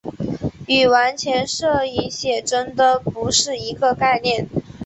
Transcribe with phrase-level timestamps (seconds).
[0.65, 4.49] 与完全摄影写真的不是一个概念。